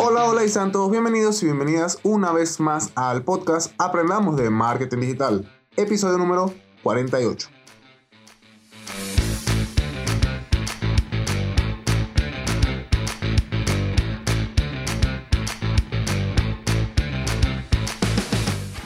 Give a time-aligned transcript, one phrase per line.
[0.00, 4.98] Hola, hola y santos, bienvenidos y bienvenidas una vez más al podcast Aprendamos de Marketing
[4.98, 7.57] Digital, episodio número 48.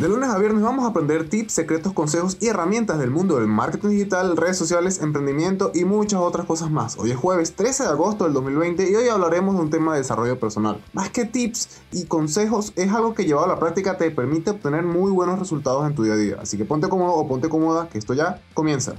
[0.02, 3.46] De lunes a viernes vamos a aprender tips, secretos, consejos y herramientas del mundo del
[3.46, 6.98] marketing digital, redes sociales, emprendimiento y muchas otras cosas más.
[6.98, 10.00] Hoy es jueves 13 de agosto del 2020 y hoy hablaremos de un tema de
[10.00, 10.82] desarrollo personal.
[10.92, 14.82] Más que tips y consejos, es algo que llevado a la práctica te permite obtener
[14.82, 16.36] muy buenos resultados en tu día a día.
[16.40, 18.94] Así que ponte cómodo o ponte cómoda, que esto ya comienza.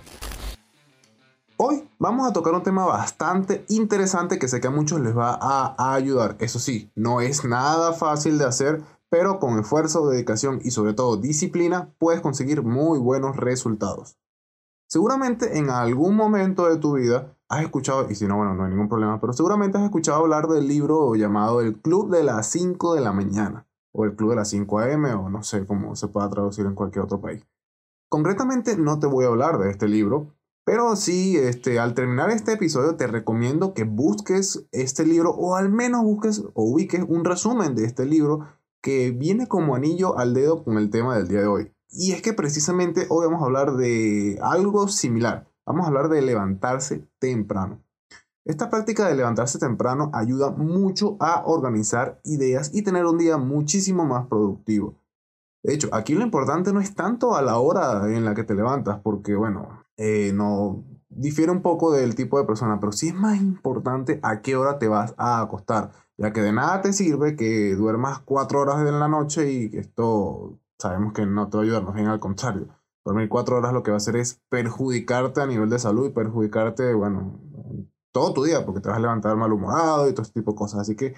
[1.58, 5.38] Hoy vamos a tocar un tema bastante interesante que sé que a muchos les va
[5.42, 6.36] a ayudar.
[6.40, 8.81] Eso sí, no es nada fácil de hacer,
[9.13, 14.17] pero con esfuerzo, dedicación y sobre todo disciplina puedes conseguir muy buenos resultados.
[14.89, 18.72] Seguramente en algún momento de tu vida has escuchado, y si no, bueno, no hay
[18.72, 22.95] ningún problema, pero seguramente has escuchado hablar del libro llamado El Club de las 5
[22.95, 26.08] de la mañana, o el Club de las 5 AM, o no sé cómo se
[26.08, 27.45] pueda traducir en cualquier otro país.
[28.09, 30.33] Concretamente no te voy a hablar de este libro,
[30.66, 35.70] pero sí, este, al terminar este episodio te recomiendo que busques este libro o al
[35.70, 38.48] menos busques o ubiques un resumen de este libro
[38.84, 41.73] que viene como anillo al dedo con el tema del día de hoy.
[41.89, 45.48] Y es que precisamente hoy vamos a hablar de algo similar.
[45.66, 47.81] Vamos a hablar de levantarse temprano.
[48.44, 54.04] Esta práctica de levantarse temprano ayuda mucho a organizar ideas y tener un día muchísimo
[54.06, 54.95] más productivo.
[55.64, 58.54] De hecho, aquí lo importante no es tanto a la hora en la que te
[58.54, 63.16] levantas, porque bueno, eh, no difiere un poco del tipo de persona, pero sí es
[63.16, 67.36] más importante a qué hora te vas a acostar ya que de nada te sirve
[67.36, 71.66] que duermas cuatro horas en la noche y esto sabemos que no te va a
[71.66, 72.67] ayudar, más bien al contrario.
[73.05, 76.14] Dormir cuatro horas lo que va a hacer es perjudicarte a nivel de salud y
[76.14, 77.39] perjudicarte, bueno,
[78.14, 80.81] todo tu día, porque te vas a levantar malhumorado y todo este tipo de cosas.
[80.81, 81.16] Así que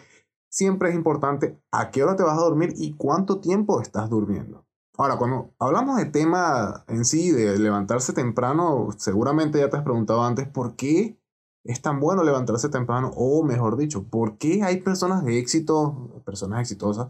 [0.50, 4.66] siempre es importante a qué hora te vas a dormir y cuánto tiempo estás durmiendo.
[4.98, 10.24] Ahora, cuando hablamos de tema en sí, de levantarse temprano, seguramente ya te has preguntado
[10.24, 11.20] antes por qué
[11.66, 16.62] es tan bueno levantarse temprano, o mejor dicho, ¿por qué hay personas de éxito, personas
[16.62, 17.10] exitosas,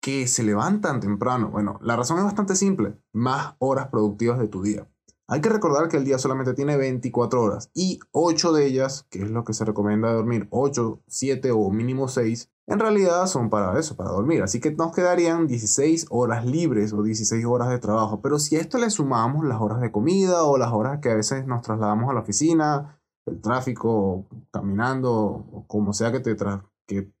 [0.00, 1.50] que se levantan temprano?
[1.50, 4.88] Bueno, la razón es bastante simple, más horas productivas de tu día.
[5.28, 9.22] Hay que recordar que el día solamente tiene 24 horas y 8 de ellas, que
[9.22, 13.78] es lo que se recomienda dormir, 8, 7 o mínimo 6, en realidad son para
[13.78, 14.42] eso, para dormir.
[14.42, 18.20] Así que nos quedarían 16 horas libres o 16 horas de trabajo.
[18.22, 21.14] Pero si a esto le sumamos las horas de comida o las horas que a
[21.14, 26.36] veces nos trasladamos a la oficina, el tráfico, caminando, o como sea que te
[26.86, 27.12] que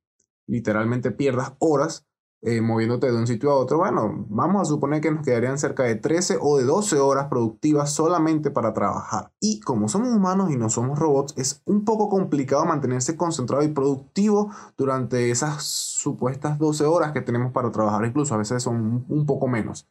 [0.46, 2.06] literalmente pierdas horas
[2.44, 5.84] eh, moviéndote de un sitio a otro, bueno, vamos a suponer que nos quedarían cerca
[5.84, 9.30] de 13 o de 12 horas productivas solamente para trabajar.
[9.38, 13.68] Y como somos humanos y no somos robots, es un poco complicado mantenerse concentrado y
[13.68, 19.24] productivo durante esas supuestas 12 horas que tenemos para trabajar, incluso a veces son un
[19.24, 19.88] poco menos.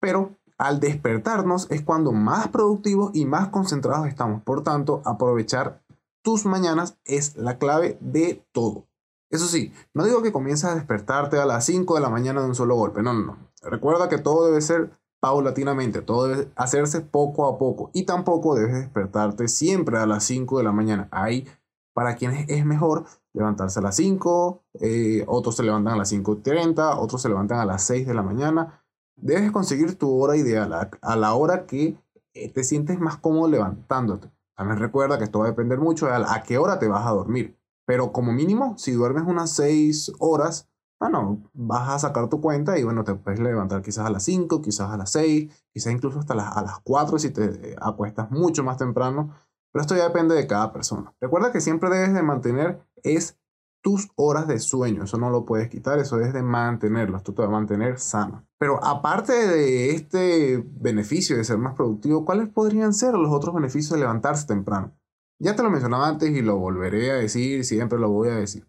[0.00, 4.42] Pero al despertarnos es cuando más productivos y más concentrados estamos.
[4.44, 5.82] Por tanto, aprovechar
[6.22, 8.86] tus mañanas es la clave de todo.
[9.28, 12.46] Eso sí, no digo que comiences a despertarte a las 5 de la mañana de
[12.46, 13.02] un solo golpe.
[13.02, 13.36] No, no, no.
[13.62, 17.90] Recuerda que todo debe ser paulatinamente, todo debe hacerse poco a poco.
[17.92, 21.08] Y tampoco debes despertarte siempre a las 5 de la mañana.
[21.10, 21.44] Hay
[21.92, 26.98] para quienes es mejor levantarse a las 5, eh, otros se levantan a las 5.30,
[26.98, 28.81] otros se levantan a las 6 de la mañana.
[29.22, 31.96] Debes conseguir tu hora ideal a, la hora que
[32.34, 34.32] eh, te sientes más cómodo levantándote.
[34.56, 37.12] También recuerda que esto va a depender mucho de a, qué hora te vas a
[37.12, 37.56] dormir.
[37.86, 40.68] Pero como mínimo, si duermes unas 6 horas,
[40.98, 44.60] bueno, vas a sacar tu cuenta y bueno, te puedes levantar quizás a las 5,
[44.60, 48.28] quizás a las 6, quizás incluso hasta las, a las 4 si te eh, acuestas
[48.32, 49.32] mucho más temprano.
[49.72, 51.14] Pero esto ya depende de cada persona.
[51.20, 53.38] Recuerda que siempre debes de mantener es
[53.82, 55.04] tus horas de sueño.
[55.04, 57.16] Eso no lo puedes quitar, eso es de mantenerlo.
[57.16, 58.46] Esto te va a mantener sano.
[58.62, 63.90] Pero aparte de este beneficio de ser más productivo, ¿cuáles podrían ser los otros beneficios
[63.94, 64.92] de levantarse temprano?
[65.40, 68.64] Ya te lo mencionaba antes y lo volveré a decir, siempre lo voy a decir.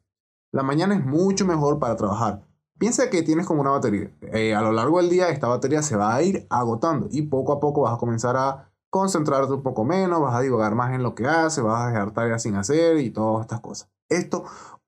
[0.52, 2.42] La mañana es mucho mejor para trabajar.
[2.80, 4.10] Piensa que tienes como una batería.
[4.22, 7.54] Eh, a lo largo del día esta batería se va a ir agotando y poco
[7.54, 11.04] a poco vas a comenzar a concentrarte un poco menos, vas a divagar más en
[11.04, 13.92] lo que haces, vas a dejar tareas sin hacer y todas estas cosas.
[14.10, 14.44] Esto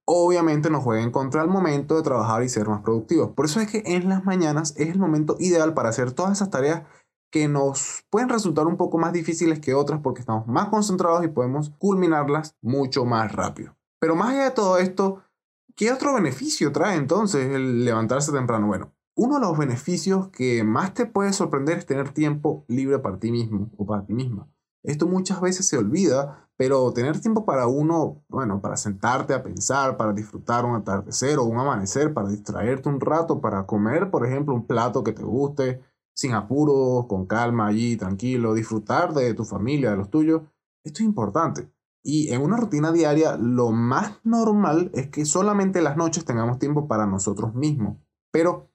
[0.05, 3.31] obviamente nos juega en contra al momento de trabajar y ser más productivos.
[3.31, 6.49] Por eso es que en las mañanas es el momento ideal para hacer todas esas
[6.49, 6.83] tareas
[7.31, 11.27] que nos pueden resultar un poco más difíciles que otras porque estamos más concentrados y
[11.27, 13.75] podemos culminarlas mucho más rápido.
[13.99, 15.23] Pero más allá de todo esto,
[15.75, 18.67] ¿qué otro beneficio trae entonces el levantarse temprano?
[18.67, 23.19] Bueno, uno de los beneficios que más te puede sorprender es tener tiempo libre para
[23.19, 24.47] ti mismo o para ti misma.
[24.83, 29.97] Esto muchas veces se olvida pero tener tiempo para uno, bueno, para sentarte a pensar,
[29.97, 34.55] para disfrutar un atardecer o un amanecer, para distraerte un rato, para comer, por ejemplo,
[34.55, 35.81] un plato que te guste,
[36.13, 40.43] sin apuros, con calma allí, tranquilo, disfrutar de tu familia, de los tuyos,
[40.83, 41.69] esto es importante.
[42.03, 46.87] Y en una rutina diaria, lo más normal es que solamente las noches tengamos tiempo
[46.87, 47.97] para nosotros mismos.
[48.31, 48.69] Pero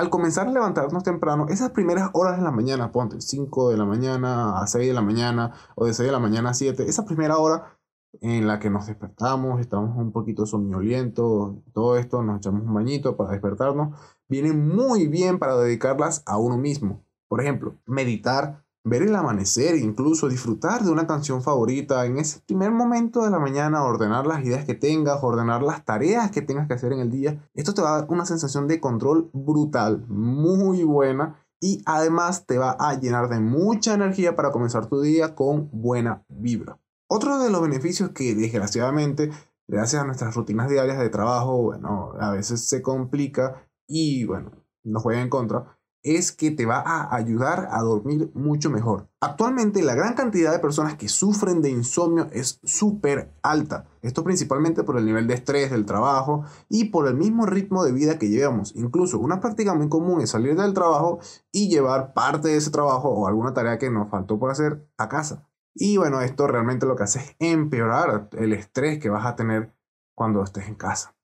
[0.00, 3.84] al comenzar a levantarnos temprano, esas primeras horas de la mañana, ponte 5 de la
[3.84, 7.04] mañana a 6 de la mañana o de 6 de la mañana a 7, esa
[7.04, 7.78] primera hora
[8.22, 13.18] en la que nos despertamos, estamos un poquito somnolientos, todo esto, nos echamos un bañito
[13.18, 13.94] para despertarnos,
[14.26, 17.04] viene muy bien para dedicarlas a uno mismo.
[17.28, 22.70] Por ejemplo, meditar ver el amanecer, incluso disfrutar de una canción favorita en ese primer
[22.70, 26.74] momento de la mañana, ordenar las ideas que tengas, ordenar las tareas que tengas que
[26.74, 27.48] hacer en el día.
[27.54, 32.58] Esto te va a dar una sensación de control brutal, muy buena y además te
[32.58, 36.78] va a llenar de mucha energía para comenzar tu día con buena vibra.
[37.06, 39.30] Otro de los beneficios que desgraciadamente,
[39.68, 44.52] gracias a nuestras rutinas diarias de trabajo, bueno, a veces se complica y bueno,
[44.84, 49.08] nos juega en contra, es que te va a ayudar a dormir mucho mejor.
[49.20, 53.86] Actualmente la gran cantidad de personas que sufren de insomnio es súper alta.
[54.02, 57.92] Esto principalmente por el nivel de estrés del trabajo y por el mismo ritmo de
[57.92, 58.74] vida que llevamos.
[58.76, 61.20] Incluso una práctica muy común es salir del trabajo
[61.52, 65.08] y llevar parte de ese trabajo o alguna tarea que nos faltó por hacer a
[65.08, 65.46] casa.
[65.74, 69.74] Y bueno, esto realmente lo que hace es empeorar el estrés que vas a tener
[70.14, 71.14] cuando estés en casa.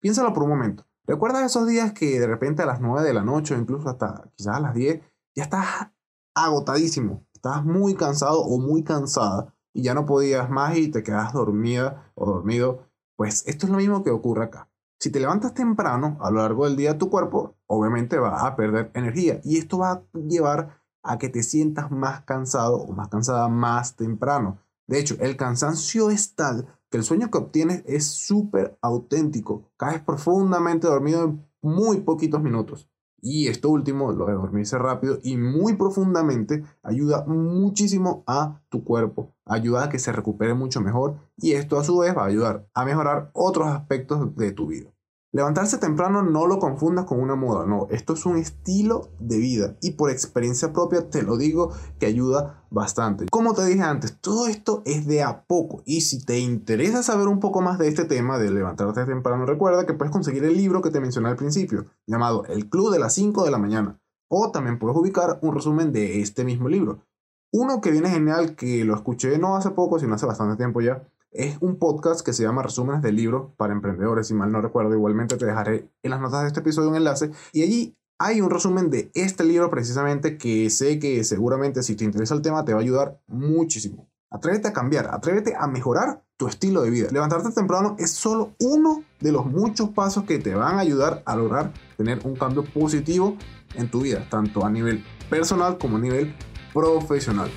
[0.00, 0.86] Piénsalo por un momento.
[1.06, 4.28] ¿Recuerdas esos días que de repente a las 9 de la noche o incluso hasta
[4.34, 5.00] quizás a las 10
[5.36, 5.92] ya estás
[6.34, 11.32] agotadísimo, estás muy cansado o muy cansada y ya no podías más y te quedas
[11.32, 12.88] dormida o dormido?
[13.16, 14.68] Pues esto es lo mismo que ocurre acá.
[14.98, 18.90] Si te levantas temprano a lo largo del día, tu cuerpo obviamente va a perder
[18.94, 23.48] energía y esto va a llevar a que te sientas más cansado o más cansada
[23.48, 24.58] más temprano.
[24.88, 29.70] De hecho, el cansancio es tal que el sueño que obtienes es súper auténtico.
[29.76, 32.88] Caes profundamente dormido en muy poquitos minutos.
[33.20, 39.34] Y esto último, lo de dormirse rápido y muy profundamente, ayuda muchísimo a tu cuerpo,
[39.44, 42.68] ayuda a que se recupere mucho mejor y esto a su vez va a ayudar
[42.74, 44.95] a mejorar otros aspectos de tu vida.
[45.32, 49.76] Levantarse temprano no lo confundas con una moda, no, esto es un estilo de vida
[49.82, 53.26] y por experiencia propia te lo digo que ayuda bastante.
[53.30, 57.26] Como te dije antes, todo esto es de a poco y si te interesa saber
[57.26, 60.80] un poco más de este tema de levantarte temprano, recuerda que puedes conseguir el libro
[60.80, 64.52] que te mencioné al principio, llamado El Club de las 5 de la mañana, o
[64.52, 67.04] también puedes ubicar un resumen de este mismo libro.
[67.52, 71.02] Uno que viene genial, que lo escuché no hace poco, sino hace bastante tiempo ya,
[71.36, 74.94] es un podcast que se llama Resúmenes de libros para emprendedores, si mal no recuerdo.
[74.94, 77.30] Igualmente te dejaré en las notas de este episodio un enlace.
[77.52, 82.04] Y allí hay un resumen de este libro precisamente que sé que seguramente si te
[82.04, 84.08] interesa el tema te va a ayudar muchísimo.
[84.30, 87.08] Atrévete a cambiar, atrévete a mejorar tu estilo de vida.
[87.10, 91.36] Levantarte temprano es solo uno de los muchos pasos que te van a ayudar a
[91.36, 93.36] lograr tener un cambio positivo
[93.74, 96.34] en tu vida, tanto a nivel personal como a nivel
[96.72, 97.50] profesional.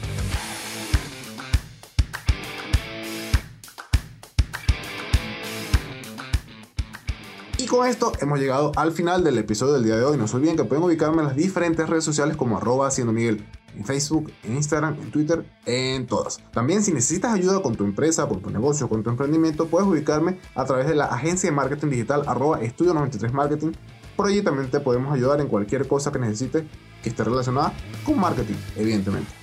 [7.69, 10.17] Con esto hemos llegado al final del episodio del día de hoy.
[10.17, 13.45] No se olviden que pueden ubicarme en las diferentes redes sociales como arroba haciendo Miguel.
[13.77, 16.39] En Facebook, en Instagram, en Twitter, en todas.
[16.51, 20.39] También si necesitas ayuda con tu empresa, con tu negocio, con tu emprendimiento, puedes ubicarme
[20.55, 23.71] a través de la agencia de marketing digital arroba estudio 93 marketing.
[24.15, 26.63] Por allí también te podemos ayudar en cualquier cosa que necesites
[27.03, 27.71] que esté relacionada
[28.03, 29.38] con marketing, evidentemente.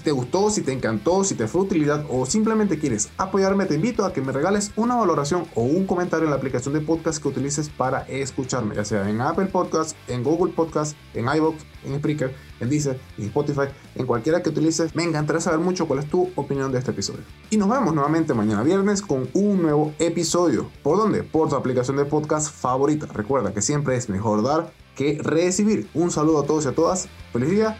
[0.00, 3.74] Si te gustó, si te encantó, si te fue utilidad o simplemente quieres apoyarme, te
[3.74, 7.20] invito a que me regales una valoración o un comentario en la aplicación de podcast
[7.20, 11.98] que utilices para escucharme, ya sea en Apple Podcasts, en Google Podcasts, en iVoox, en
[11.98, 13.64] Spreaker, en Deezer, en Spotify,
[13.94, 14.94] en cualquiera que utilices.
[14.94, 17.20] Me encantaría saber mucho cuál es tu opinión de este episodio.
[17.50, 20.70] Y nos vemos nuevamente mañana viernes con un nuevo episodio.
[20.82, 21.24] ¿Por dónde?
[21.24, 23.04] Por tu aplicación de podcast favorita.
[23.04, 25.90] Recuerda que siempre es mejor dar que recibir.
[25.92, 27.06] Un saludo a todos y a todas.
[27.34, 27.76] Feliz día.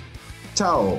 [0.54, 0.98] Chao.